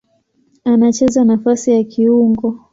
Anacheza 0.65 1.23
nafasi 1.23 1.71
ya 1.71 1.83
kiungo. 1.83 2.59